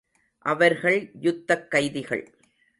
[0.39, 2.33] அவர்கள் யுத்தக் கைதிகள்.